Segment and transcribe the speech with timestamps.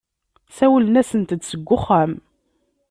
[0.57, 2.11] Sawlen-asent-d seg wexxam.